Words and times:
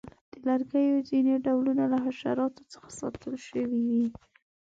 د 0.31 0.33
لرګیو 0.47 1.05
ځینې 1.09 1.33
ډولونه 1.45 1.83
له 1.93 1.97
حشراتو 2.05 2.61
څخه 2.73 2.89
ساتل 2.99 3.33
شوي 3.47 3.81
وي. 3.87 4.05